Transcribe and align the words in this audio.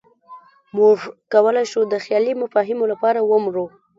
موږ 0.77 0.97
کولی 1.33 1.65
شو 1.71 1.81
د 1.87 1.95
خیالي 2.05 2.33
مفاهیمو 2.41 2.85
لپاره 2.91 3.19
ومرو. 3.23 3.65